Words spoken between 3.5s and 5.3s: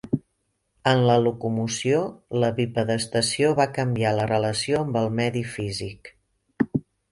va canviar la relació amb el